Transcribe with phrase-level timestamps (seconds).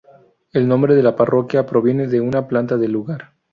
[0.51, 3.35] El nombre de la parroquia proviene de una planta del lugar.